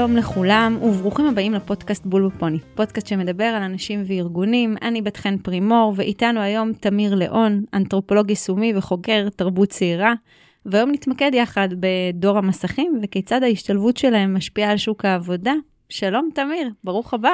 [0.00, 4.76] שלום לכולם, וברוכים הבאים לפודקאסט בול בפוני, פודקאסט שמדבר על אנשים וארגונים.
[4.82, 10.12] אני בת חן פרימור, ואיתנו היום תמיר ליאון, אנתרופולוג יישומי וחוקר תרבות צעירה.
[10.66, 15.54] והיום נתמקד יחד בדור המסכים וכיצד ההשתלבות שלהם משפיעה על שוק העבודה.
[15.88, 17.32] שלום תמיר, ברוך הבא.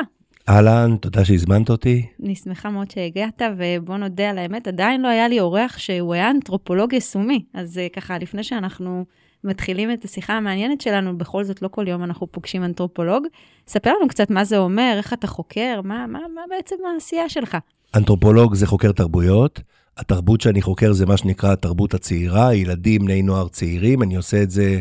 [0.48, 2.07] אהלן, תודה שהזמנת אותי.
[2.25, 6.31] אני שמחה מאוד שהגעת, ובוא נודה על האמת, עדיין לא היה לי אורח שהוא היה
[6.31, 7.45] אנתרופולוג יישומי.
[7.54, 9.04] אז אה, ככה, לפני שאנחנו
[9.45, 13.26] מתחילים את השיחה המעניינת שלנו, בכל זאת לא כל יום אנחנו פוגשים אנתרופולוג.
[13.68, 17.57] ספר לנו קצת מה זה אומר, איך אתה חוקר, מה, מה, מה בעצם העשייה שלך.
[17.95, 19.61] אנתרופולוג זה חוקר תרבויות.
[19.96, 24.50] התרבות שאני חוקר זה מה שנקרא התרבות הצעירה, ילדים, בני נוער צעירים, אני עושה את
[24.50, 24.81] זה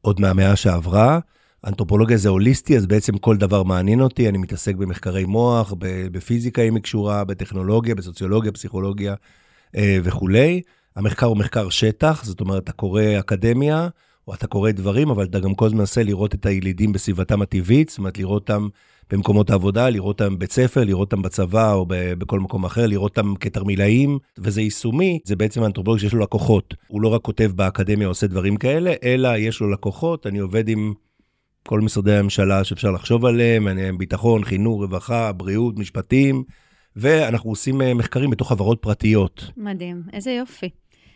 [0.00, 1.18] עוד מהמאה שעברה.
[1.66, 5.74] אנתרופולוגיה זה הוליסטי, אז בעצם כל דבר מעניין אותי, אני מתעסק במחקרי מוח,
[6.12, 9.14] בפיזיקה אם היא קשורה, בטכנולוגיה, בסוציולוגיה, פסיכולוגיה
[9.76, 10.62] אה, וכולי.
[10.96, 13.88] המחקר הוא מחקר שטח, זאת אומרת, אתה קורא אקדמיה,
[14.28, 17.88] או אתה קורא דברים, אבל אתה גם כל הזמן מנסה לראות את הילידים בסביבתם הטבעית,
[17.88, 18.68] זאת אומרת, לראות אותם
[19.10, 23.34] במקומות העבודה, לראות אותם בבית ספר, לראות אותם בצבא או בכל מקום אחר, לראות אותם
[23.40, 26.74] כתרמילאים, וזה יישומי, זה בעצם האנתרופולוג שיש לו לקוחות.
[26.88, 30.94] הוא לא רק כותב באקדמיה, עושה דברים כאלה, אלא יש לו לקוחות, אני עובד עם
[31.66, 33.68] כל משרדי הממשלה שאפשר לחשוב עליהם,
[33.98, 36.44] ביטחון, חינוך, רווחה, בריאות, משפטים,
[36.96, 39.50] ואנחנו עושים אה, מחקרים בתוך חברות פרטיות.
[39.56, 40.70] מדהים, איזה יופי.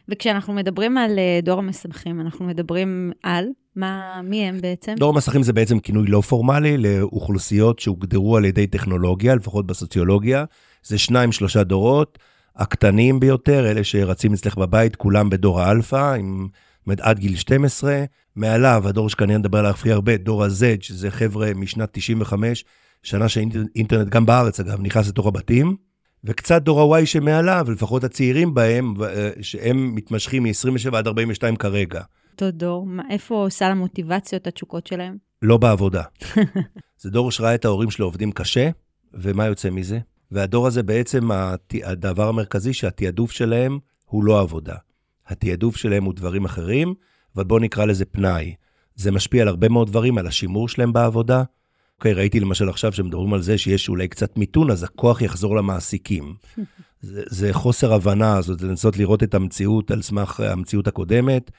[0.09, 3.45] וכשאנחנו מדברים על אה, דור המסמכים, אנחנו מדברים על,
[3.77, 4.95] מה, מי הם בעצם?
[4.99, 10.45] דור המסכים זה בעצם כינוי לא פורמלי לאוכלוסיות שהוגדרו על ידי טכנולוגיה, לפחות בסוציולוגיה.
[10.83, 12.19] זה שניים, שלושה דורות,
[12.57, 16.49] הקטנים ביותר, אלה שרצים אצלך בבית, כולם בדור האלפא, עם,
[16.89, 18.05] זאת עד גיל 12.
[18.37, 22.65] מעליו, הדור שכנראה נדבר עליו הכי הרבה, דור ה-Z, שזה חבר'ה משנת 95,
[23.03, 25.77] שנה שהאינטרנט, גם בארץ אגב, נכנס לתוך הבתים.
[26.25, 32.03] וקצת דור ה-Y שמעליו, לפחות הצעירים בהם, אה, שהם מתמשכים מ-27 עד 42 כרגע.
[32.33, 35.17] אותו דור, איפה סל המוטיבציות, התשוקות שלהם?
[35.43, 36.03] לא בעבודה.
[37.03, 38.71] זה דור שראה את ההורים שלו עובדים קשה,
[39.15, 39.99] ומה יוצא מזה?
[40.31, 41.29] והדור הזה בעצם,
[41.85, 44.75] הדבר המרכזי שהתעדוף שלהם הוא לא עבודה.
[45.27, 46.95] התעדוף שלהם הוא דברים אחרים,
[47.37, 48.55] אבל בואו נקרא לזה פנאי.
[48.95, 51.43] זה משפיע על הרבה מאוד דברים, על השימור שלהם בעבודה,
[51.99, 55.57] אוקיי, okay, ראיתי למשל עכשיו שמדברים על זה שיש אולי קצת מיתון, אז הכוח יחזור
[55.57, 56.35] למעסיקים.
[57.01, 61.51] זה, זה חוסר הבנה, זאת לנסות לראות את המציאות על סמך המציאות הקודמת.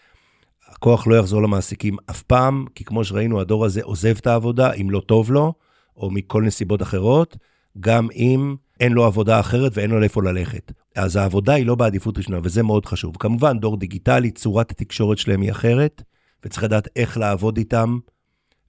[0.67, 4.89] הכוח לא יחזור למעסיקים אף פעם, כי כמו שראינו, הדור הזה עוזב את העבודה אם
[4.89, 5.53] לא טוב לו,
[5.97, 7.37] או מכל נסיבות אחרות,
[7.79, 10.71] גם אם אין לו עבודה אחרת ואין לו לאיפה ללכת.
[10.95, 13.17] אז העבודה היא לא בעדיפות ראשונה, וזה מאוד חשוב.
[13.19, 16.03] כמובן, דור דיגיטלי, צורת התקשורת שלהם היא אחרת,
[16.45, 17.97] וצריך לדעת איך לעבוד איתם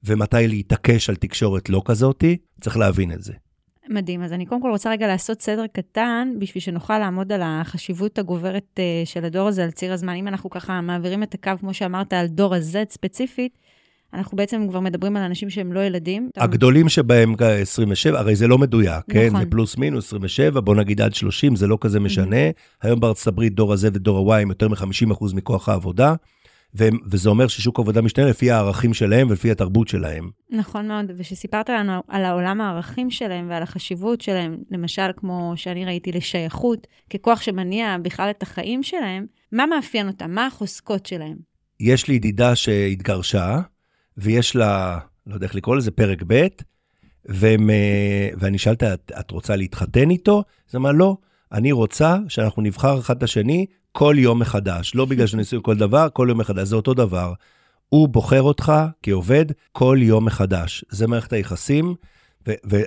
[0.06, 3.32] ומתי להתעקש על תקשורת לא כזאתי, צריך להבין את זה.
[3.88, 4.22] מדהים.
[4.22, 8.64] אז אני קודם כל רוצה רגע לעשות סדר קטן, בשביל שנוכל לעמוד על החשיבות הגוברת
[8.76, 10.14] uh, של הדור הזה על ציר הזמן.
[10.14, 13.58] אם אנחנו ככה מעבירים את הקו, כמו שאמרת, על דור ה-Z ספציפית,
[14.14, 16.30] אנחנו בעצם כבר מדברים על אנשים שהם לא ילדים.
[16.36, 19.14] הגדולים שבהם 27, הרי זה לא מדויק, נכון.
[19.14, 19.38] כן?
[19.38, 22.50] זה פלוס מינוס 27, בוא נגיד עד 30, זה לא כזה משנה.
[22.50, 22.86] Mm-hmm.
[22.86, 26.14] היום בארצות הברית דור ה-Z ודור ה-Y הם יותר מ-50% מכוח העבודה.
[26.74, 30.30] וזה אומר ששוק העבודה משתנה לפי הערכים שלהם ולפי התרבות שלהם.
[30.50, 36.12] נכון מאוד, ושסיפרת לנו על העולם הערכים שלהם ועל החשיבות שלהם, למשל, כמו שאני ראיתי
[36.12, 40.30] לשייכות, ככוח שמניע בכלל את החיים שלהם, מה מאפיין אותם?
[40.30, 41.36] מה החוזקות שלהם?
[41.80, 43.60] יש לי ידידה שהתגרשה,
[44.16, 46.46] ויש לה, לא יודע איך לקרוא לזה, פרק ב',
[47.24, 50.44] והם, אה, ואני שאלתי, את, את רוצה להתחתן איתו?
[50.70, 51.16] אז אמרה, לא,
[51.52, 54.94] אני רוצה שאנחנו נבחר אחד את השני כל יום מחדש.
[54.94, 57.32] לא בגלל שניסו כל דבר, כל יום מחדש, זה אותו דבר.
[57.88, 60.84] הוא בוחר אותך כעובד כל יום מחדש.
[60.88, 61.94] זה מערכת היחסים,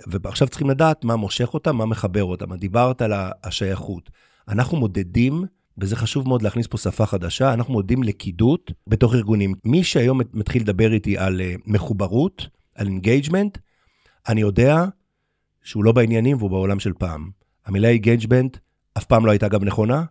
[0.08, 2.56] ועכשיו צריכים לדעת מה מושך אותם, מה מחבר אותם.
[2.56, 4.10] דיברת על השייכות.
[4.48, 5.44] אנחנו מודדים,
[5.78, 9.54] וזה חשוב מאוד להכניס פה שפה חדשה, אנחנו מודדים לכידות בתוך ארגונים.
[9.66, 13.58] מי שהיום מתחיל לדבר איתי על אה, מחוברות, על engagement,
[14.28, 14.86] אני יודע
[15.64, 17.39] שהוא לא בעניינים והוא בעולם של פעם.
[17.70, 18.58] המילה engagement
[18.98, 20.04] אף פעם לא הייתה גם נכונה,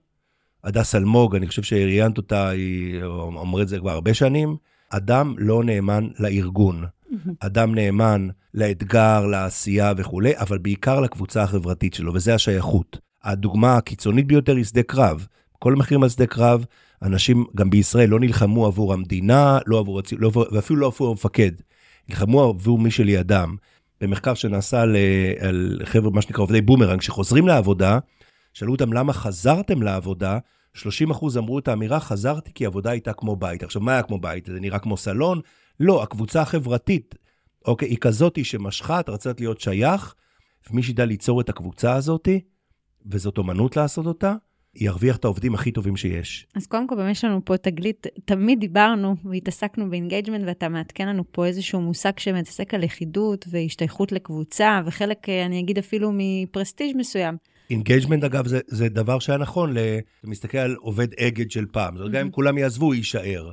[0.65, 4.57] הדס אלמוג, אני חושב שראיינת אותה, היא אומרת את זה כבר הרבה שנים,
[4.91, 6.85] אדם לא נאמן לארגון.
[7.41, 12.99] אדם נאמן לאתגר, לעשייה וכולי, אבל בעיקר לקבוצה החברתית שלו, וזה השייכות.
[13.25, 15.27] הדוגמה הקיצונית ביותר היא שדה קרב.
[15.59, 16.65] כל המחירים על שדה קרב,
[17.03, 21.53] אנשים גם בישראל לא נלחמו עבור המדינה, לא עבור, לא, ואפילו לא עבור המפקד.
[22.09, 23.57] נלחמו עבור מי שלידם.
[24.01, 24.97] במחקר שנעשה על,
[25.41, 27.99] על חבר'ה, מה שנקרא עובדי בומרנג, שחוזרים לעבודה,
[28.53, 30.39] שאלו אותם למה חזרתם לעבודה,
[30.75, 33.63] 30 אחוז אמרו את האמירה, חזרתי כי עבודה הייתה כמו בית.
[33.63, 34.47] עכשיו, מה היה כמו בית?
[34.47, 35.41] זה נראה כמו סלון?
[35.81, 37.15] לא, הקבוצה החברתית,
[37.67, 40.15] אוקיי, היא כזאת שמשכה, אתה רצית להיות שייך,
[40.71, 42.29] ומי שידע ליצור את הקבוצה הזאת,
[43.07, 44.35] וזאת אומנות לעשות אותה,
[44.75, 46.47] ירוויח את העובדים הכי טובים שיש.
[46.55, 51.09] אז קודם כל, באמת יש לנו פה תגלית, תמיד דיברנו והתעסקנו ב engagement, ואתה מעדכן
[51.09, 56.24] לנו פה איזשהו מושג שמתעסק על לכידות והשתייכות לקבוצה, וחלק, אה, אני אגיד אפילו מ
[56.24, 57.37] prestige מסוים.
[57.71, 59.71] engagement, אגב, זה, זה דבר שהיה נכון.
[59.71, 61.97] אתה מסתכל על עובד אגד של פעם.
[61.97, 63.51] זאת אומרת, גם אם כולם יעזבו, יישאר.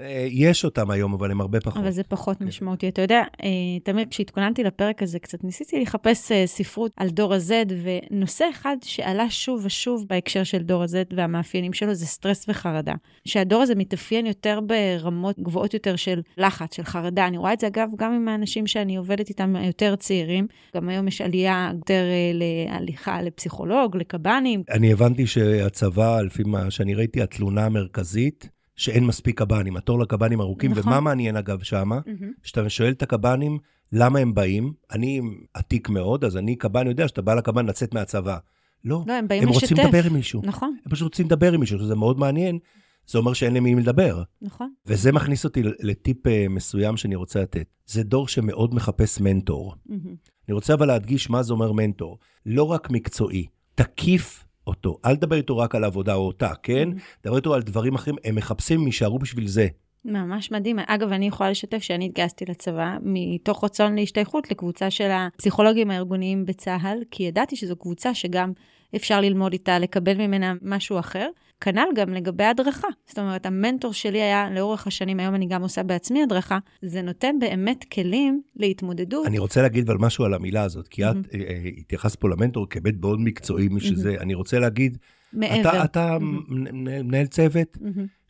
[0.00, 1.82] אה, יש אותם היום, אבל הם הרבה פחות.
[1.82, 2.88] אבל זה פחות משמעותי.
[2.88, 3.48] אתה יודע, אה,
[3.84, 7.52] תמיר, כשהתכוננתי לפרק הזה, קצת ניסיתי לחפש אה, ספרות על דור ה-Z,
[7.82, 12.94] ונושא אחד שעלה שוב ושוב בהקשר של דור ה-Z והמאפיינים שלו זה סטרס וחרדה.
[13.24, 17.26] שהדור הזה מתאפיין יותר ברמות גבוהות יותר של לחץ, של חרדה.
[17.26, 20.46] אני רואה את זה, אגב, גם עם האנשים שאני עובדת איתם יותר צעירים.
[20.76, 22.04] גם היום יש עלייה יותר
[22.34, 24.62] להליכה, לפסיכולוג, לקב"נים.
[24.70, 30.70] אני הבנתי שהצבא, לפי מה שאני ראיתי, התלונה המרכזית, שאין מספיק קב"נים, התור לקב"נים ארוכים,
[30.70, 30.92] נכון.
[30.92, 32.00] ומה מעניין אגב שמה?
[32.06, 32.32] מהמם.
[32.42, 33.58] שאתה שואל את הקב"נים,
[33.92, 34.72] למה הם באים?
[34.92, 35.20] אני
[35.54, 38.36] עתיק מאוד, אז אני קב"ן יודע שאתה בא לקב"ן לצאת מהצבא.
[38.84, 39.62] לא, לא, הם באים הם לשתף.
[39.62, 40.42] רוצים לדבר עם מישהו.
[40.44, 42.58] נכון, הם פשוט רוצים לדבר עם מישהו, שזה מאוד מעניין.
[43.06, 44.22] זה אומר שאין להם עם מי לדבר.
[44.42, 44.72] נכון.
[44.86, 47.66] וזה מכניס אותי לטיפ אה, מסוים שאני רוצה לתת.
[47.86, 49.74] זה דור שמאוד מחפש מנטור.
[49.86, 50.14] מהמם.
[50.50, 52.18] אני רוצה אבל להדגיש מה זה אומר מנטור.
[52.46, 54.98] לא רק מקצועי, תקיף אותו.
[55.04, 56.88] אל תדבר איתו רק על עבודה או אותה, כן?
[57.24, 59.68] דבר איתו על דברים אחרים, הם מחפשים, הם יישארו בשביל זה.
[60.04, 60.78] ממש מדהים.
[60.86, 66.98] אגב, אני יכולה לשתף שאני התגייסתי לצבא מתוך רצון להשתייכות לקבוצה של הפסיכולוגים הארגוניים בצה"ל,
[67.10, 68.52] כי ידעתי שזו קבוצה שגם
[68.96, 71.28] אפשר ללמוד איתה, לקבל ממנה משהו אחר.
[71.60, 72.88] כנ"ל גם לגבי הדרכה.
[73.06, 77.36] זאת אומרת, המנטור שלי היה לאורך השנים, היום אני גם עושה בעצמי הדרכה, זה נותן
[77.40, 79.26] באמת כלים להתמודדות.
[79.26, 82.66] אני רוצה להגיד אבל משהו על המילה הזאת, כי את אה, אה, התייחסת פה למנטור
[82.70, 84.16] כהיבט מאוד מקצועי משזה.
[84.20, 84.98] אני רוצה להגיד,
[85.32, 85.70] מעבר.
[85.70, 87.06] אתה, אתה מהמם.
[87.06, 87.78] מנהל, צוות,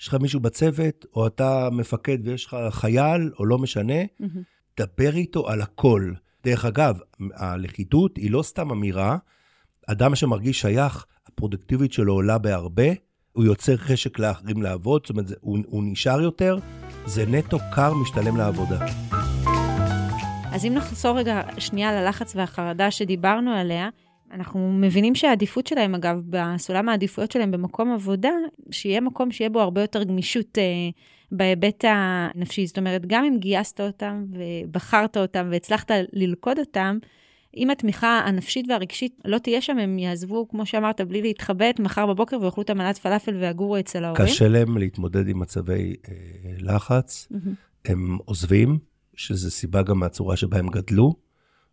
[0.01, 4.03] יש לך מישהו בצוות, או אתה מפקד ויש לך חייל, או לא משנה.
[4.81, 6.13] דבר איתו על הכל.
[6.45, 6.99] דרך אגב,
[7.35, 9.17] הלכידות היא לא סתם אמירה,
[9.93, 12.85] אדם שמרגיש שייך, הפרודקטיביות שלו עולה בהרבה,
[13.33, 16.57] הוא יוצר חשק לאחרים לעבוד, זאת אומרת, זה- הוא, הוא נשאר יותר,
[17.07, 18.87] זה נטו קר משתלם לעבודה.
[20.53, 23.89] אז אם נחזור רגע שנייה ללחץ והחרדה שדיברנו עליה,
[24.33, 28.31] אנחנו מבינים שהעדיפות שלהם, אגב, בסולם העדיפויות שלהם במקום עבודה,
[28.71, 30.63] שיהיה מקום שיהיה בו הרבה יותר גמישות אה,
[31.33, 32.67] בהיבט הנפשי.
[32.67, 36.99] זאת אומרת, גם אם גייסת אותם ובחרת אותם והצלחת ללכוד אותם,
[37.57, 42.37] אם התמיכה הנפשית והרגשית לא תהיה שם, הם יעזבו, כמו שאמרת, בלי להתחבט, מחר בבוקר
[42.41, 44.27] ויאכלו את המנת פלאפל ויגורו אצל ההורים.
[44.27, 46.15] קשה להם להתמודד עם מצבי אה,
[46.59, 47.55] לחץ, מהמם.
[47.85, 48.79] הם עוזבים,
[49.15, 51.15] שזה סיבה גם מהצורה שבה הם גדלו,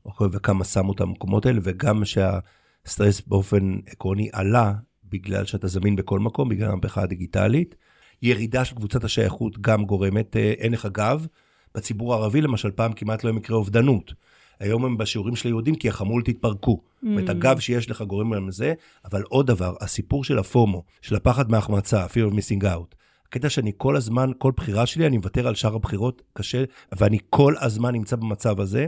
[0.06, 6.20] אוקיי, וכמה שמו את המקומות האלה, וגם שהסטרס באופן עקרוני עלה בגלל שאתה זמין בכל
[6.20, 7.76] מקום, בגלל המהפכה הדיגיטלית.
[8.22, 11.28] ירידה של קבוצת השייכות גם גורמת, אה, אין לך גב.
[11.76, 14.14] בציבור הערבי למשל, פעם כמעט לא היה מקרה אובדנות.
[14.60, 16.82] היום הם בשיעורים של היהודים כי החמולות התפרקו.
[17.02, 18.74] זאת אומרת, הגב שיש לך גורם להם לזה,
[19.06, 22.96] אבל עוד דבר, הסיפור של הפומו, של הפחד מהחמצה, fear of missing out.
[23.28, 27.54] הקטע שאני כל הזמן, כל בחירה שלי, אני מוותר על שאר הבחירות, קשה, ואני כל
[27.60, 28.88] הזמן נמצא במצב הזה.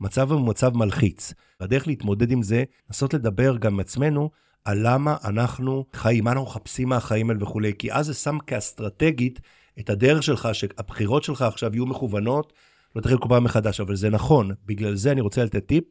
[0.00, 1.34] מצב הוא מצב מלחיץ.
[1.60, 4.30] והדרך להתמודד עם זה, לנסות לדבר גם עם עצמנו
[4.64, 9.40] על למה אנחנו חיים, מה אנחנו מחפשים מהחיים האלה וכולי, כי אז זה שם כאסטרטגית
[9.78, 12.52] את הדרך שלך, שהבחירות שלך עכשיו יהיו מכוונות,
[13.00, 14.50] תתחיל כל פעם מחדש, אבל זה נכון.
[14.66, 15.84] בגלל זה אני רוצה לתת טיפ,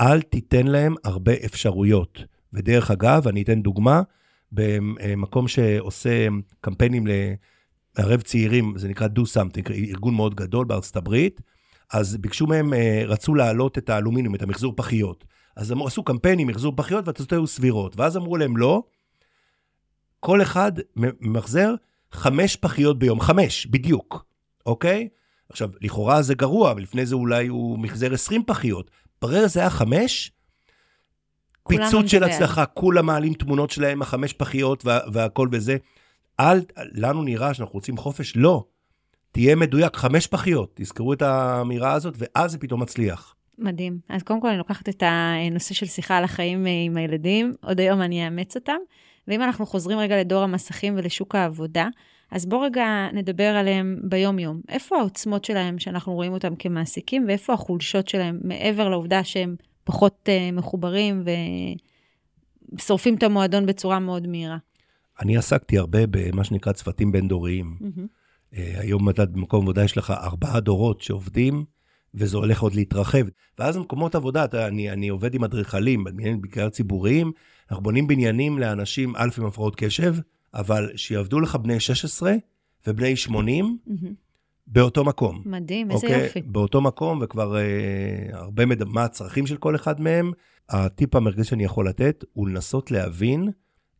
[0.00, 2.22] אל תיתן להם הרבה אפשרויות.
[2.52, 4.02] ודרך אגב, אני אתן דוגמה,
[4.52, 6.26] במקום שעושה
[6.60, 7.06] קמפיינים
[7.98, 11.40] לערב צעירים, זה נקרא Do Something, ארגון מאוד גדול בארצות הברית,
[11.92, 15.24] אז ביקשו מהם, אה, רצו להעלות את האלומיניום, את המחזור פחיות.
[15.56, 17.96] אז הם עשו קמפיינים, מחזור פחיות, והתוצאות היו סבירות.
[17.96, 18.82] ואז אמרו להם, לא,
[20.20, 21.74] כל אחד ממחזר
[22.12, 24.24] חמש פחיות ביום, חמש, בדיוק,
[24.66, 25.08] אוקיי?
[25.48, 28.90] עכשיו, לכאורה זה גרוע, אבל לפני זה אולי הוא מחזר 20 פחיות.
[29.22, 30.32] ברר זה היה חמש,
[31.68, 32.24] פיצוץ של.
[32.24, 35.76] הצלחה, כולם מעלים תמונות שלהם, החמש פחיות וה, והכל וזה.
[36.40, 36.60] אל,
[36.92, 38.32] לנו נראה שאנחנו רוצים חופש?
[38.36, 38.64] לא.
[39.32, 40.70] תהיה מדויק, חמש פחיות.
[40.74, 43.34] תזכרו את האמירה הזאת, ואז זה פתאום מצליח.
[43.58, 43.98] מדהים.
[44.08, 47.80] אז קודם כל אני לוקחת את הנושא של שיחה על החיים אה, עם הילדים, עוד
[47.80, 48.76] היום אני אאמץ אותם.
[49.28, 51.88] ואם אנחנו חוזרים רגע לדור המסכים ולשוק העבודה,
[52.30, 54.60] אז בואו רגע נדבר עליהם ביום-יום.
[54.68, 60.54] איפה העוצמות שלהם שאנחנו רואים אותם כמעסיקים, ואיפה החולשות שלהם, מעבר לעובדה שהם פחות uh,
[60.54, 61.24] מחוברים
[62.74, 64.56] ושורפים את המועדון בצורה מאוד מהירה.
[65.20, 67.76] אני עסקתי הרבה במה שנקרא צוותים בין-דוריים.
[67.80, 68.06] מהמם.
[68.54, 71.64] אה, היום אתה במקום עבודה יש לך ארבעה דורות שעובדים,
[72.14, 73.26] וזה הולך עוד להתרחב.
[73.58, 76.04] ואז במקומות עבודה, אתה, אני, אני עובד עם אדריכלים,
[76.40, 77.32] בעיקר ציבוריים,
[77.70, 80.14] אנחנו בונים בניינים לאנשים, א', עם הפרעות קשב,
[80.56, 82.34] אבל שיעבדו לך בני 16
[82.86, 84.14] ובני 80 מהמם.
[84.66, 85.42] באותו מקום.
[85.44, 86.24] מדהים, איזה אוקיי?
[86.24, 86.42] יופי.
[86.42, 87.62] באותו מקום, וכבר אה,
[88.32, 88.84] הרבה מד...
[88.84, 90.32] מה הצרכים של כל אחד מהם.
[90.68, 93.48] הטיפ המרכזי שאני יכול לתת הוא לנסות להבין,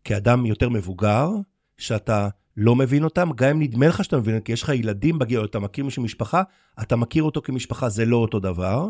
[0.04, 1.30] כאדם יותר מבוגר,
[1.78, 5.44] שאתה לא מבין אותם, גם אם נדמה לך שאתה מבין, כי יש לך ילדים בגיל,
[5.44, 6.42] אתה מכיר מישהו משפחה,
[6.82, 8.88] אתה מכיר אותו כמשפחה, זה לא אותו דבר.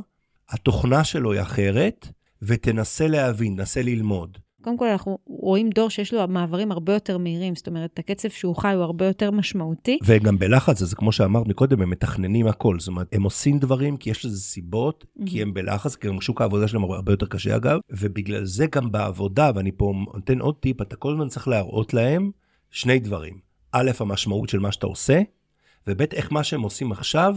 [0.49, 2.09] התוכנה שלו היא אחרת,
[2.43, 4.39] ותנסה להבין, נסה ללמוד.
[4.67, 8.57] קודם כל, אנחנו רואים דור שיש לו מעברים הרבה יותר מהירים, זאת אומרת, הקצב שהוא
[8.57, 9.99] חי הוא הרבה יותר משמעותי.
[10.05, 12.79] וגם בלחץ, אז כמו שאמרת מקודם, הם מתכננים הכל.
[12.79, 15.31] זאת אומרת, הם עושים דברים כי יש לזה סיבות, mm-hmm.
[15.31, 18.93] כי הם בלחץ, כי גם שוק העבודה שלהם הרבה יותר קשה אגב, ובגלל זה גם
[18.93, 22.31] בעבודה, ואני פה נותן עוד טיפ, אתה כל הזמן צריך להראות להם
[22.71, 23.39] שני דברים.
[23.73, 25.23] א', המשמעות של מה שאתה עושה,
[25.87, 27.37] וב', איך מה שהם עושים עכשיו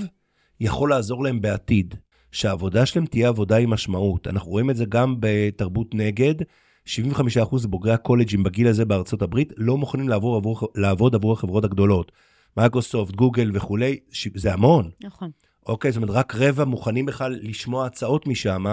[0.60, 1.96] יכול לעזור להם בעתיד.
[2.32, 4.28] שהעבודה שלהם תהיה עבודה עם משמעות.
[4.28, 6.36] אנחנו רואים את זה גם בתרבות נגד.
[6.88, 12.12] 75% בוגרי הקולג'ים בגיל הזה בארצות הברית לא מוכנים לעבור עבור, לעבוד עבור החברות הגדולות.
[12.58, 14.00] מייקרוסופט, גוגל וכולי,
[14.36, 14.90] זה המון.
[15.04, 15.32] נכון.
[15.66, 18.66] אוקיי, זאת אומרת, רק רבע מוכנים בכלל לשמוע הצעות משם,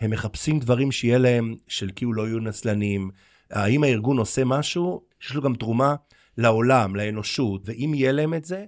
[0.00, 3.10] הם מחפשים דברים שיהיה להם, של כאילו לא יהיו נסלנים.
[3.50, 5.94] האם הארגון עושה משהו שיש לו גם תרומה
[6.38, 8.64] לעולם, לאנושות, ואם יהיה להם את זה,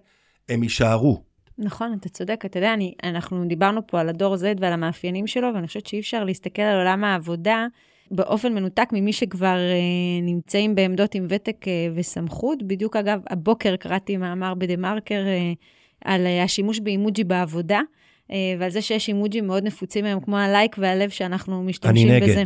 [0.49, 1.23] הם יישארו.
[1.59, 2.43] נכון, אתה צודק.
[2.47, 6.01] אתה יודע, אני, אנחנו דיברנו פה על הדור Z ועל המאפיינים שלו, ואני חושבת שאי
[6.01, 7.67] אפשר להסתכל על עולם העבודה
[8.11, 12.63] באופן מנותק ממי שכבר אה, נמצאים בעמדות עם ותק אה, וסמכות.
[12.63, 15.53] בדיוק, אגב, הבוקר קראתי מאמר בדה-מרקר אה,
[16.05, 17.81] על אה, השימוש באימוג'י בעבודה,
[18.31, 22.43] אה, ועל זה שיש אימוג'ים מאוד נפוצים היום, כמו הלייק והלב שאנחנו משתמשים אני בזה.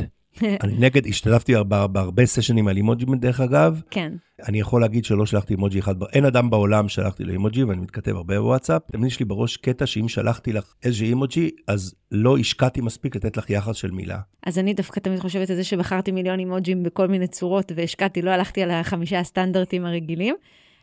[0.64, 3.80] אני נגד, השתתפתי בהרבה סשנים על אימוג'ים דרך אגב.
[3.90, 4.12] כן.
[4.49, 8.16] אני יכול להגיד שלא שלחתי אימוג'י אחד, אין אדם בעולם שלחתי לו אימוג'י, ואני מתכתב
[8.16, 8.82] הרבה בוואטסאפ.
[8.92, 13.37] תמיד יש לי בראש קטע שאם שלחתי לך איזושהי אימוג'י, אז לא השקעתי מספיק לתת
[13.37, 14.18] לך יחס של מילה.
[14.47, 18.30] אז אני דווקא תמיד חושבת על זה שבחרתי מיליון אימוג'ים בכל מיני צורות והשקעתי, לא
[18.30, 20.37] הלכתי על החמישה הסטנדרטים הרגילים.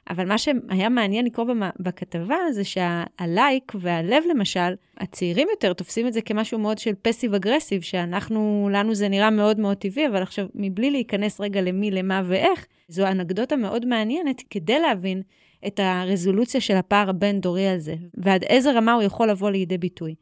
[0.09, 1.45] אבל מה שהיה מעניין לקרוא
[1.79, 7.81] בכתבה זה שהלייק והלב למשל, הצעירים יותר תופסים את זה כמשהו מאוד של פסיב אגרסיב,
[7.81, 12.65] שאנחנו, לנו זה נראה מאוד מאוד טבעי, אבל עכשיו, מבלי להיכנס רגע למי, למה ואיך,
[12.87, 15.21] זו אנקדוטה מאוד מעניינת כדי להבין
[15.67, 20.15] את הרזולוציה של הפער הבין-דורי הזה, ועד איזה רמה הוא יכול לבוא לידי ביטוי.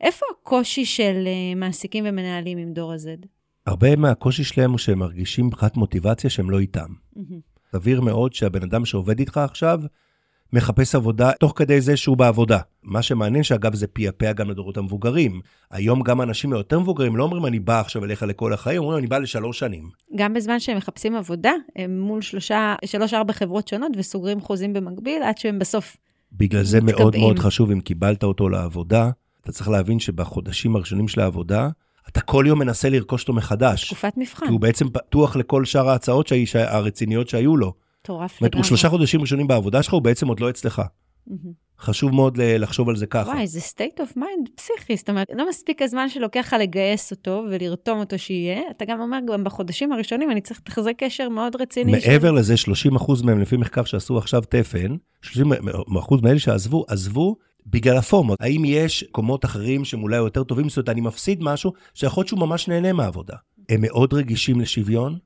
[0.00, 3.26] איפה הקושי של אה, מעסיקים ומנהלים עם דור ה-Z?
[3.66, 6.88] הרבה מהקושי שלהם הוא שהם מרגישים מבחינת מוטיבציה שהם לא איתם.
[7.16, 7.57] Mm-hmm.
[7.72, 9.80] סביר מאוד שהבן אדם שעובד איתך עכשיו,
[10.52, 12.58] מחפש עבודה תוך כדי זה שהוא בעבודה.
[12.82, 15.40] מה שמעניין שאגב זה פייפע גם לדורות המבוגרים.
[15.70, 19.06] היום גם אנשים היותר מבוגרים לא אומרים אני בא עכשיו אליך לכל החיים, אומרים אני
[19.06, 19.88] בא לשלוש שנים.
[20.16, 25.38] גם בזמן שהם מחפשים עבודה, הם מול שלושה, שלוש-ארבע חברות שונות וסוגרים חוזים במקביל עד
[25.38, 25.96] שהם בסוף
[26.32, 27.00] בגלל זה מתקבעים.
[27.00, 29.10] מאוד מאוד חשוב אם קיבלת אותו לעבודה,
[29.40, 31.68] אתה צריך להבין שבחודשים הראשונים של העבודה,
[32.08, 33.86] אתה כל יום מנסה לרכוש אותו מחדש.
[33.86, 34.46] תקופת מבחן.
[34.46, 37.72] כי הוא בעצם פתוח לכל שאר ההצעות שהי, הרציניות שהיו לו.
[38.02, 38.58] מטורף לגמרי.
[38.58, 40.82] הוא שלושה חודשים ראשונים בעבודה שלך, הוא בעצם עוד לא אצלך.
[41.80, 43.30] חשוב מאוד לחשוב על זה ככה.
[43.30, 44.96] וואי, זה state of mind פסיכי.
[44.96, 49.18] זאת אומרת, לא מספיק הזמן שלוקח לך לגייס אותו ולרתום אותו שיהיה, אתה גם אומר,
[49.32, 51.92] גם בחודשים הראשונים אני צריך לתחזק קשר מאוד רציני.
[51.92, 52.34] מעבר של...
[52.34, 55.52] לזה, 30 אחוז מהם, לפי מחקר שעשו עכשיו תפן, 30
[55.98, 57.36] אחוז מאלה שעזבו, עזבו
[57.70, 58.38] בגלל הפורמות.
[58.40, 60.68] האם יש קומות אחרים שהם אולי יותר טובים?
[60.68, 63.36] זאת אומרת, אני מפסיד משהו שיכול להיות שהוא ממש נהנה מהעבודה.
[63.68, 65.18] הם מאוד רגישים לשוויון.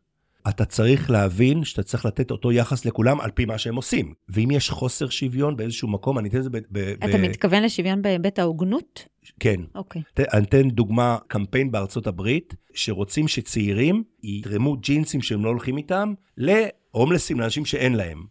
[0.49, 4.15] אתה צריך להבין שאתה צריך לתת אותו יחס לכולם על פי מה שהם עושים.
[4.29, 6.59] ואם יש חוסר שוויון באיזשהו מקום, אני אתן את זה ב...
[6.71, 7.17] ב אתה ב...
[7.17, 9.07] מתכוון לשוויון בהיבט ההוגנות?
[9.41, 9.61] כן.
[9.75, 10.03] אוקיי.
[10.03, 10.25] Okay.
[10.33, 17.41] אני אתן דוגמה, קמפיין בארצות הברית, שרוצים שצעירים יתרמו ג'ינסים שהם לא הולכים איתם להומלסים,
[17.41, 18.23] לאנשים שאין להם.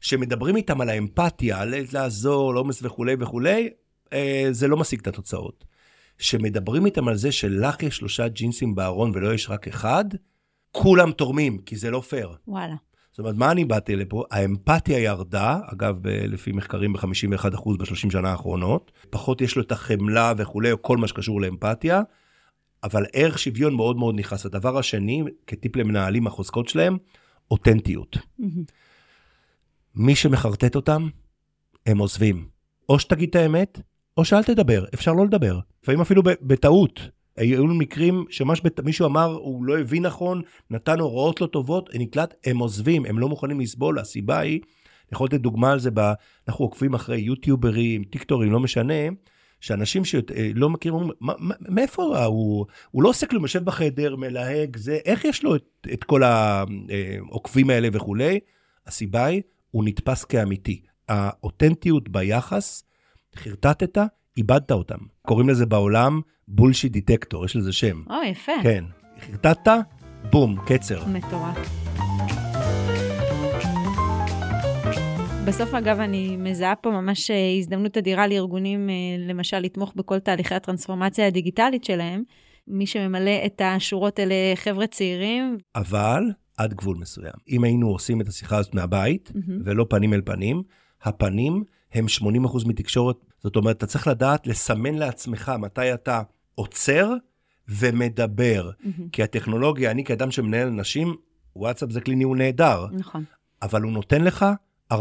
[0.00, 3.68] שמדברים איתם על האמפתיה, על לעזור, לעומס וכולי וכולי,
[4.12, 5.64] אה, זה לא משיג את התוצאות.
[6.18, 10.04] שמדברים איתם על זה שלך יש שלושה ג'ינסים בארון ולא יש רק אחד,
[10.72, 12.36] כולם תורמים, כי זה לא פייר.
[12.48, 12.74] וואלה.
[13.10, 14.24] זאת אומרת, מה אני באתי לפה?
[14.30, 20.32] האמפתיה ירדה, אגב, ב- לפי מחקרים ב-51% ב-30 שנה האחרונות, פחות יש לו את החמלה
[20.36, 22.02] וכולי, או כל מה שקשור לאמפתיה,
[22.84, 24.46] אבל ערך שוויון מאוד מאוד נכנס.
[24.46, 26.96] הדבר השני, כטיפ למנהלים, החוזקות שלהם,
[27.50, 28.16] אותנטיות.
[28.16, 28.44] Mm-hmm.
[29.96, 31.08] מי שמחרטט אותם,
[31.86, 32.48] הם עוזבים.
[32.88, 33.80] או שתגיד את האמת,
[34.16, 35.58] או שאל תדבר, אפשר לא לדבר.
[35.82, 37.00] לפעמים אפילו בטעות.
[37.36, 42.58] היו מקרים שממש מישהו אמר, הוא לא הבין נכון, נתן הוראות לא טובות, נקלט, הם
[42.58, 46.12] עוזבים, הם לא מוכנים לסבול, הסיבה היא, אני יכול לתת דוגמה על זה, ב,
[46.48, 48.94] אנחנו עוקבים אחרי יוטיוברים, טיקטורים, לא משנה,
[49.60, 51.10] שאנשים שלא מכירים,
[51.68, 56.04] מאיפה הוא, הוא לא עושה כלום, יושב בחדר, מלהג, זה, איך יש לו את, את
[56.04, 58.40] כל העוקבים האלה וכולי?
[58.86, 60.82] הסיבה היא, הוא נתפס כאמיתי.
[61.08, 62.84] האותנטיות ביחס,
[63.36, 63.98] חרטטת,
[64.36, 64.98] איבדת אותם.
[65.26, 68.02] קוראים לזה בעולם בולשיט דיטקטור, יש לזה שם.
[68.10, 68.52] או, יפה.
[68.62, 68.84] כן.
[69.20, 69.72] חרטטת,
[70.30, 71.06] בום, קצר.
[71.06, 71.86] מטורף.
[75.46, 78.94] בסוף, אגב, אני מזהה פה ממש אה, הזדמנות אדירה לארגונים, אה,
[79.28, 82.22] למשל, לתמוך בכל תהליכי הטרנספורמציה הדיגיטלית שלהם.
[82.68, 85.58] מי שממלא את השורות אלה חבר'ה צעירים.
[85.76, 86.22] אבל
[86.56, 87.32] עד גבול מסוים.
[87.48, 89.62] אם היינו עושים את השיחה הזאת מהבית, מהמם.
[89.64, 90.62] ולא פנים אל פנים,
[91.02, 93.16] הפנים הם 80% מתקשורת.
[93.42, 96.22] זאת אומרת, אתה צריך לדעת לסמן לעצמך מתי אתה
[96.54, 97.12] עוצר
[97.68, 98.70] ומדבר.
[98.80, 99.08] מהמם.
[99.08, 101.16] כי הטכנולוגיה, אני כאדם שמנהל אנשים,
[101.56, 103.24] וואטסאפ זה כלי ניהול נהדר, נכון.
[103.62, 104.46] אבל הוא נותן לך
[104.92, 104.96] 14%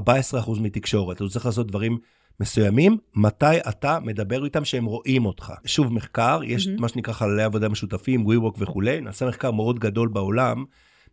[0.62, 1.20] מתקשורת.
[1.20, 1.98] הוא צריך לעשות דברים
[2.40, 5.54] מסוימים, מתי אתה מדבר איתם שהם רואים אותך.
[5.66, 6.82] שוב, מחקר, יש מהמם.
[6.82, 10.66] מה שנקרא חללי עבודה משותפים, WeWork וכולי, נעשה מחקר מאוד גדול בעולם,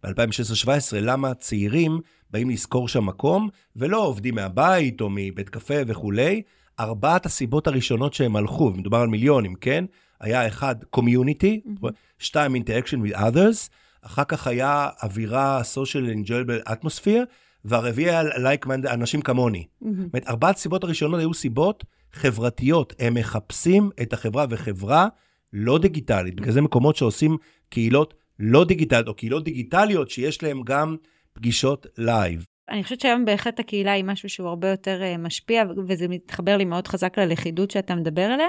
[0.05, 0.69] ב-2016-2017,
[1.01, 6.43] למה צעירים באים לשכור שם מקום, ולא עובדים מהבית או מבית קפה וכולי.
[6.81, 9.85] ארבעת הסיבות הראשונות שהם הלכו, ומדובר על מיליונים, כן?
[10.21, 11.91] היה אחד, community, מהמם.
[12.19, 13.69] שתיים, interaction with others,
[14.03, 17.25] אחר כך היה אווירה social enjoyable atmosphere,
[17.65, 19.67] והרביעי היה like minded, אנשים כמוני.
[19.81, 19.97] מהמם.
[19.97, 22.93] זאת אומרת, ארבעת הסיבות הראשונות היו סיבות חברתיות.
[22.99, 25.09] הם מחפשים את החברה וחברה
[25.53, 26.35] לא דיגיטלית.
[26.35, 27.37] בגלל זה מקומות שעושים
[27.69, 30.97] קהילות לא דיגיטליות, או קהילות דיגיטליות שיש להם גם
[31.33, 32.47] פגישות live.
[32.71, 36.65] אני חושבת שהיום בהחלט הקהילה היא משהו שהוא הרבה יותר אה, משפיע, וזה מתחבר לי
[36.65, 38.49] מאוד חזק ללכידות שאתה מדבר עליה.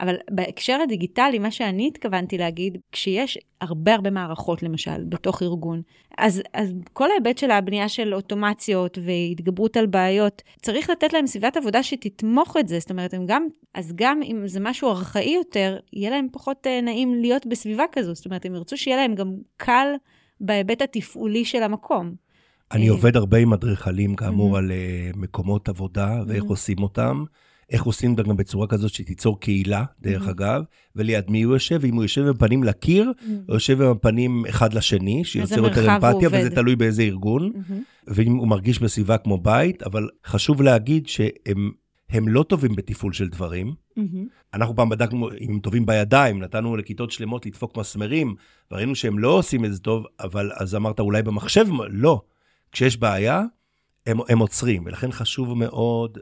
[0.00, 5.82] אבל בהקשר הדיגיטלי, מה שאני התכוונתי להגיד, כשיש הרבה הרבה מערכות, למשל, בתוך ארגון,
[6.18, 11.56] אז, אז כל ההיבט של הבנייה של אוטומציות והתגברות על בעיות, צריך לתת להם סביבת
[11.56, 12.78] עבודה שתתמוך את זה.
[12.78, 17.14] זאת אומרת, גם, אז גם אם זה משהו ארכאי יותר, יהיה להם פחות אה, נעים
[17.14, 18.14] להיות בסביבה כזו.
[18.14, 19.88] זאת אומרת, הם ירצו שיהיה להם גם קל
[20.40, 22.14] בהיבט התפעולי של המקום.
[22.72, 24.56] אני אה, עובד הרבה עם אדריכלים, כאמור.
[24.56, 26.44] על אה, מקומות עבודה ואיך.
[26.44, 27.24] עושים אותם.
[27.70, 30.30] איך עושים אותם גם בצורה כזאת שתיצור קהילה, דרך מהמם.
[30.30, 30.62] אגב,
[30.96, 33.12] וליד מי הוא יושב, ואם הוא יושב עם הפנים לקיר,
[33.48, 36.50] או יושב עם הפנים אחד לשני, שיוצר יותר הוא אמפתיה, וזה?
[36.50, 37.52] תלוי באיזה ארגון.
[37.54, 37.82] מהמם.
[38.06, 41.70] ואם הוא מרגיש בסביבה כמו בית, אבל חשוב להגיד שהם
[42.10, 43.74] הם לא טובים בתפעול של דברים.
[43.96, 44.26] מהמם.
[44.54, 48.34] אנחנו פעם בדקנו אם הם טובים בידיים, נתנו לכיתות שלמות לדפוק מסמרים,
[48.70, 52.22] וראינו שהם לא עושים את זה טוב, אבל אז אמרת אולי במחשב, לא.
[52.72, 53.42] כשיש בעיה,
[54.06, 56.18] הם, הם עוצרים, ולכן חשוב מאוד,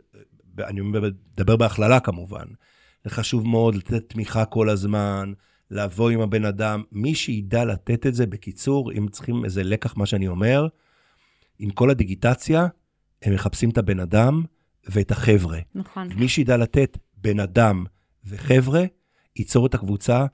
[0.59, 2.45] אני מדבר בהכללה כמובן,
[3.05, 5.33] זה חשוב מאוד לתת תמיכה כל הזמן,
[5.71, 10.07] לבוא עם הבן אדם, מי שידע לתת את זה, בקיצור, אם צריכים איזה לקח, מה
[10.07, 10.69] שאני אומר,
[11.59, 12.67] עם כל הדיגיטציה,
[13.23, 14.43] הם מחפשים את הבן אדם
[14.87, 15.59] ואת החבר'ה.
[15.75, 16.09] נכון.
[16.12, 17.85] מי שידע לתת בן אדם
[18.25, 18.85] וחבר'ה,
[19.37, 20.27] ייצור את הקבוצה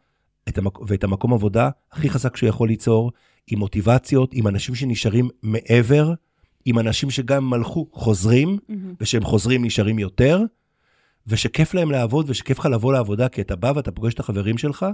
[0.49, 0.81] את המק...
[0.81, 3.13] ואת המקום עבודה הכי חזק שהוא יכול ליצור,
[3.47, 6.13] עם מוטיבציות, עם אנשים שנשארים מעבר,
[6.69, 8.95] עם אנשים שגם הם הלכו, חוזרים, מהמם.
[9.01, 10.43] ושהם חוזרים נשארים יותר,
[11.27, 14.87] ושכיף להם לעבוד, ושכיף לך לבוא לעבודה, כי אתה בא ואתה פוגש את החברים שלך,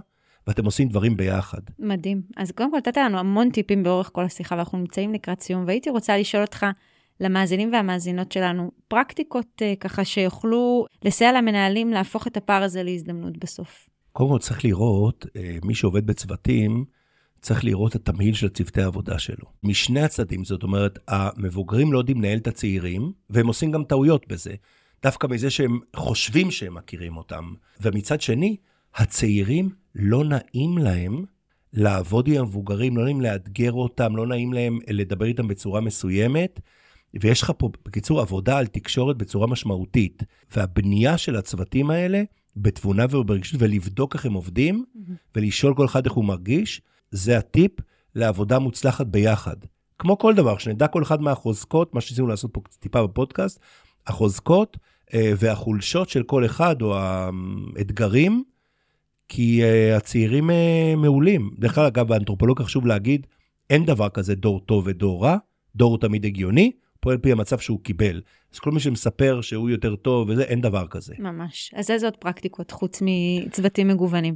[0.47, 1.61] ואתם עושים דברים ביחד.
[1.79, 2.23] מדהים.
[2.37, 5.91] אז קודם כל, נתת לנו המון טיפים באורך כל השיחה, ואנחנו נמצאים לקראת סיום, והייתי
[5.91, 6.67] רוצה לשאול אותך,
[7.21, 13.89] למאזינים והמאזינות שלנו, פרקטיקות uh, ככה שיוכלו לסייע למנהלים להפוך את הפער הזה להזדמנות בסוף.
[14.13, 16.85] קודם כל צריך לראות, אה, מי שעובד בצוותים,
[17.45, 19.47] צריך לראות את התמהיל של צוותי העבודה שלו.
[19.63, 24.55] משני הצדדים, זאת אומרת, המבוגרים לא יודעים לנהל את הצעירים, והם עושים גם טעויות בזה.
[25.03, 27.55] דווקא מזה שהם חושבים שהם מכירים אותם.
[27.81, 28.57] ומצד שני,
[28.95, 31.25] הצעירים, לא נעים להם
[31.73, 36.61] לעבוד עם המבוגרים, לא נעים לאתגר אותם, לא נעים להם לדבר איתם בצורה מסוימת.
[37.21, 40.23] ויש לך פה, בקיצור, עבודה על תקשורת בצורה משמעותית.
[40.57, 42.23] והבנייה של הצוותים האלה,
[42.57, 44.85] בתבונה וברגישות, ולבדוק איך הם עובדים,
[45.35, 46.83] ולשאול כל אחד איך הוא מרגיש,
[47.15, 47.73] זה הטיפ
[48.15, 49.57] לעבודה מוצלחת ביחד.
[49.99, 53.61] כמו כל דבר, שנדע כל אחד מהחוזקות, מה שניסינו לעשות פה טיפה בפודקאסט,
[54.07, 54.77] החוזקות
[55.15, 58.45] אה, והחולשות של כל אחד, או האתגרים,
[59.29, 61.51] כי אה, הצעירים אה, מעולים.
[61.59, 63.27] דרך אגב, באנתרופולוג חשוב להגיד,
[63.71, 65.37] אין דבר כזה דור טוב ודור רע,
[65.77, 68.21] דור הוא תמיד הגיוני, פועל פי המצב שהוא קיבל.
[68.55, 71.15] אז כל מי שמספר שהוא יותר טוב וזה, אין דבר כזה.
[71.19, 71.75] ממש.
[71.77, 74.35] אז איזה עוד פרקטיקות חוץ מצוותים מגוונים?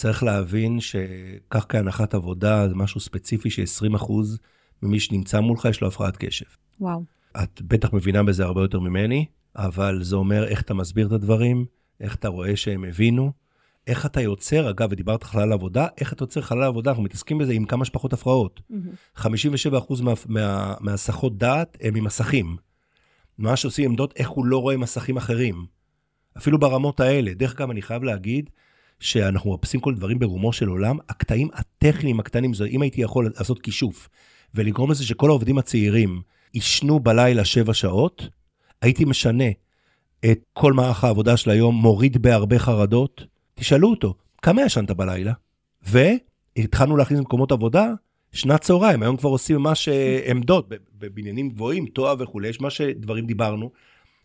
[0.00, 4.12] צריך להבין שכך כהנחת עבודה זה משהו ספציפי ש-20%
[4.82, 6.46] ממי שנמצא מולך יש לו הפרעת קשב.
[6.80, 7.04] וואו.
[7.42, 11.64] את בטח מבינה בזה הרבה יותר ממני, אבל זה אומר איך אתה מסביר את הדברים,
[12.00, 13.32] איך אתה רואה שהם הבינו,
[13.86, 17.52] איך אתה יוצר, אגב, ודיברת חלל עבודה, איך אתה יוצר חלל עבודה, אנחנו מתעסקים בזה
[17.52, 18.60] עם כמה שפחות הפרעות.
[18.70, 18.92] מהמם.
[19.16, 22.56] 57% מה, מה, מהסחות דעת הם ממסכים.
[23.38, 25.66] מה שעושים עמדות, איך הוא לא רואה מסכים אחרים.
[26.36, 27.34] אפילו ברמות האלה.
[27.34, 28.50] דרך אגב, אני חייב להגיד
[29.00, 30.98] שאנחנו מחפשים כל דברים ברומו של עולם.
[31.08, 34.08] הקטעים הטכניים הקטנים, זה אם הייתי יכול לעשות כישוף
[34.54, 36.20] ולגרום לזה שכל העובדים הצעירים
[36.54, 38.28] יישנו בלילה שבע שעות,
[38.82, 39.44] הייתי משנה
[40.30, 43.24] את כל מערך העבודה של היום, מוריד בהרבה חרדות.
[43.54, 45.32] תשאלו אותו, כמה ישנת בלילה?
[45.82, 47.92] והתחלנו להכניס למקומות עבודה
[48.32, 53.26] שנת צהריים, היום כבר עושים ממש אה, עמדות, בבניינים גבוהים, תואר וכולי, יש מה שדברים
[53.26, 53.70] דיברנו,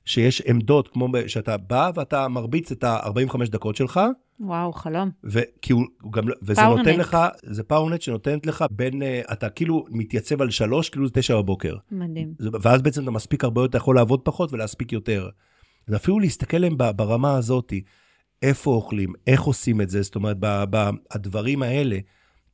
[0.05, 3.99] שיש עמדות, כמו שאתה בא ואתה מרביץ את ה-45 דקות שלך,
[4.39, 5.09] וואו, חלום.
[5.23, 6.87] וכי הוא, הוא גם, לא- וזה פאוורנט.
[6.87, 11.13] נותן לך, זה פאורנט שנותנת לך בין, אה, אתה כאילו מתייצב על שלוש, כאילו זה
[11.13, 11.75] תשע בבוקר.
[11.91, 12.33] מדהים.
[12.61, 15.29] ואז בעצם אתה מספיק הרבה יותר, אתה יכול לעבוד פחות ולהספיק יותר.
[15.87, 17.73] אז אפילו להסתכל עליהם ברמה הזאת,
[18.41, 21.97] איפה אוכלים, איך עושים את זה, זאת אומרת, ב- ב- הדברים האלה,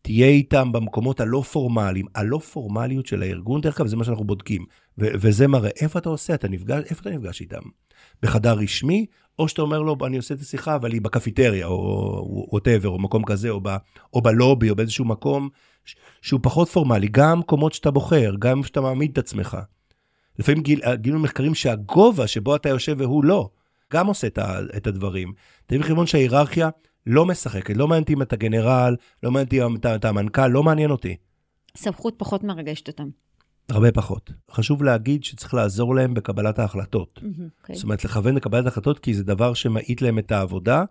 [0.01, 2.05] תהיה איתם במקומות הלא פורמליים.
[2.15, 4.65] הלא פורמליות של הארגון, דרך אגב, זה מה שאנחנו בודקים.
[4.99, 7.61] ו- וזה מראה, איפה אתה עושה, אתה נפגש, איפה אתה נפגש איתם?
[8.23, 9.05] בחדר רשמי,
[9.39, 13.23] או שאתה אומר לו, אני עושה את השיחה, אבל היא בקפיטריה, או ווטאבר, או מקום
[13.25, 13.69] כזה, או, ב,
[14.13, 15.49] או בלובי, או באיזשהו מקום
[16.21, 17.07] שהוא פחות פורמלי.
[17.11, 19.57] גם מקומות שאתה בוחר, גם שאתה מעמיד את עצמך.
[20.39, 23.49] לפעמים גיל, גילינו מחקרים שהגובה שבו אתה יושב והוא לא,
[23.93, 25.33] גם עושה את, ה, את הדברים.
[25.65, 26.69] תביא בחשבון שההיררכיה
[27.05, 30.63] לא משחקת, לא מעניין אותי אם אתה גנרל, לא מעניין אותי אם אתה המנכ"ל, לא
[30.63, 31.15] מעניין אותי.
[31.77, 33.09] סמכות פחות מרגשת אותם.
[33.71, 34.31] הרבה פחות.
[34.51, 37.19] חשוב להגיד שצריך לעזור להם בקבלת ההחלטות.
[37.61, 37.75] אוקיי.
[37.75, 40.83] זאת אומרת, לכוון לקבלת החלטות, כי זה דבר שמאט להם את העבודה,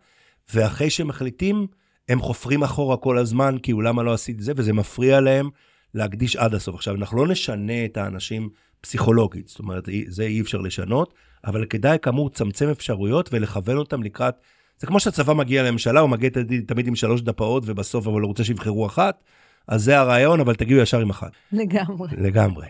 [0.55, 1.67] ואחרי שהם מחליטים,
[2.09, 5.51] הם חופרים אחורה כל הזמן, כי הוא למה לא עשית זה, וזה מפריע להם
[5.95, 6.75] להקדיש עד הסוף.
[6.75, 8.49] עכשיו, אנחנו לא נשנה את האנשים
[8.81, 11.15] פסיכולוגית, זאת אומרת, זה אי אפשר לשנות,
[11.45, 14.35] אבל כדאי כאמור לצמצם אפשרויות ולכוון אותם לקראת,
[14.79, 16.31] זה כמו שהצבא מגיע לממשלה, הוא מגיע
[16.67, 19.25] תמיד עם שלוש דפאות, ובסוף אבל הוא רוצה שיבחרו אחת,
[19.69, 21.31] אז זה הרעיון, אבל תגיעו ישר עם אחת.
[21.53, 22.09] לגמרי.
[22.19, 22.67] לגמרי.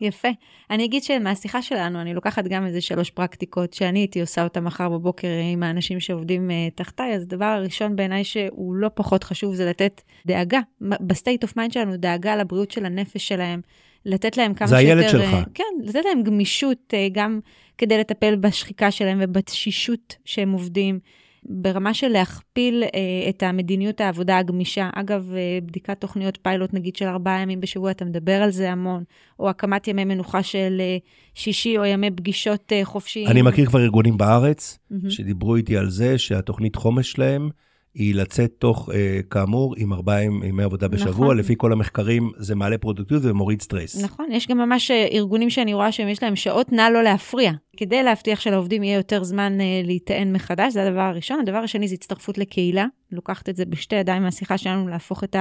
[0.00, 0.28] יפה.
[0.70, 4.88] אני אגיד שמהשיחה שלנו, אני לוקחת גם איזה שלוש פרקטיקות שאני הייתי עושה אותן מחר
[4.88, 9.70] בבוקר עם האנשים שעובדים אה, תחתיי, אז הדבר הראשון בעיניי שהוא לא פחות חשוב זה
[9.70, 13.60] לתת דאגה, ב state of mind שלנו, דאגה לבריאות של הנפש שלהם,
[14.06, 14.98] לתת להם כמה זה שיותר...
[14.98, 15.34] הילד שלך.
[15.34, 17.40] אה, כן, לתת להם גמישות uh, גם
[17.78, 20.98] כדי לטפל בשחיקה שלהם ובתשישות שהם עובדים.
[21.44, 24.90] ברמה של להכפיל אה, את המדיניות העבודה הגמישה.
[24.94, 29.04] אגב, אה, בדיקת תוכניות פיילוט, נגיד של ארבעה ימים בשבוע, אתה מדבר על זה המון,
[29.38, 30.96] או הקמת ימי מנוחה של אה,
[31.34, 33.28] שישי, או ימי פגישות אה, חופשיים.
[33.28, 35.10] אני מכיר כבר ארגונים בארץ, מהמם.
[35.10, 37.50] שדיברו איתי על זה שהתוכנית חומש שלהם
[37.98, 41.10] היא לצאת תוך, אה, כאמור, עם ארבעה ימי עבודה בשבוע.
[41.26, 41.36] נכון.
[41.38, 44.02] לפי כל המחקרים, זה מעלה פרודוקטיביות ומוריד סטרס.
[44.04, 47.52] נכון, יש גם ממש אה, ארגונים שאני רואה שהם יש להם שעות נא לא להפריע,
[47.76, 51.40] כדי להבטיח שלעובדים יהיה יותר זמן אה, להיטען מחדש, זה הדבר הראשון.
[51.40, 55.36] הדבר השני זה הצטרפות לקהילה, לוקחת את זה בשתי ידיים מהשיחה שלנו, להפוך את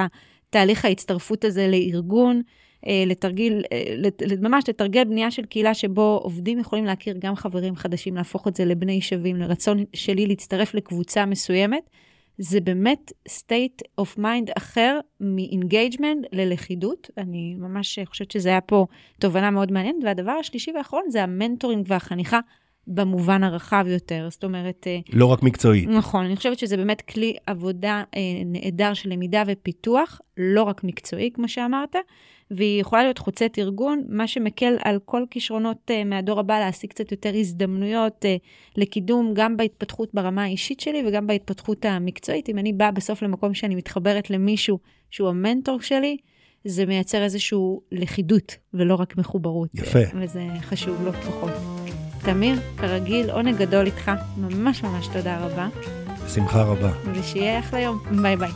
[0.49, 2.41] תהליך ההצטרפות הזה לארגון,
[2.87, 7.75] אה, לתרגיל, אה, לת- ממש לתרגל בנייה של קהילה שבו עובדים יכולים להכיר גם חברים
[7.75, 11.89] חדשים, להפוך את זה לבני שווים, לרצון שלי להצטרף לקבוצה מסוימת.
[12.37, 17.09] זה באמת state of mind אחר מ-engagement ללכידות.
[17.17, 18.85] אני ממש חושבת שזה היה פה
[19.19, 20.03] תובנה מאוד מעניינת.
[20.03, 22.39] והדבר השלישי והאחרון זה המנטורינג והחניכה
[22.87, 24.27] במובן הרחב יותר.
[24.31, 25.89] זאת אומרת, אה, לא רק מקצועית.
[25.89, 31.31] נכון, אני חושבת שזה באמת כלי עבודה אה, נהדר של למידה ופיתוח, לא רק מקצועי,
[31.33, 31.95] כמו שאמרת,
[32.51, 37.11] והיא יכולה להיות חוצת ארגון, מה שמקל על כל כישרונות אה, מהדור הבא להשיג קצת
[37.11, 38.25] יותר הזדמנויות
[38.77, 42.49] לקידום, גם בהתפתחות ברמה האישית שלי וגם בהתפתחות המקצועית.
[42.49, 44.79] אם אני באה בסוף למקום שאני מתחברת למישהו
[45.11, 46.17] שהוא המנטור שלי,
[46.65, 47.59] זה מייצר איזושהי
[47.91, 49.69] לכידות ולא רק מחוברות.
[49.73, 49.99] יפה.
[50.21, 51.76] וזה חשוב לא פחות.
[52.27, 55.67] תמיר, כרגיל, עונג גדול איתך, ממש ממש תודה רבה,
[56.25, 56.91] בשמחה רבה.
[57.13, 57.99] ושיהיה אחלה יום.
[58.21, 58.51] ביי ביי.